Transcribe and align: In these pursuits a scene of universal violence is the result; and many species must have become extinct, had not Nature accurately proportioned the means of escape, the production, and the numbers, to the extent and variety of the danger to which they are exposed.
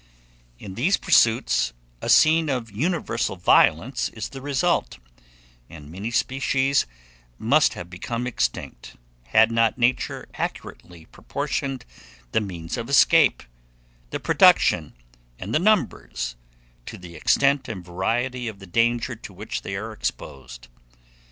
In 0.57 0.73
these 0.73 0.97
pursuits 0.97 1.73
a 2.01 2.09
scene 2.09 2.49
of 2.49 2.71
universal 2.71 3.35
violence 3.35 4.09
is 4.09 4.29
the 4.29 4.41
result; 4.41 4.97
and 5.69 5.91
many 5.91 6.09
species 6.09 6.87
must 7.37 7.75
have 7.75 7.87
become 7.87 8.25
extinct, 8.25 8.95
had 9.25 9.51
not 9.51 9.77
Nature 9.77 10.27
accurately 10.33 11.05
proportioned 11.05 11.85
the 12.31 12.41
means 12.41 12.77
of 12.77 12.89
escape, 12.89 13.43
the 14.09 14.19
production, 14.19 14.95
and 15.37 15.53
the 15.53 15.59
numbers, 15.59 16.35
to 16.87 16.97
the 16.97 17.15
extent 17.15 17.69
and 17.69 17.85
variety 17.85 18.47
of 18.47 18.57
the 18.57 18.65
danger 18.65 19.15
to 19.15 19.31
which 19.33 19.61
they 19.61 19.75
are 19.75 19.91
exposed. 19.91 20.67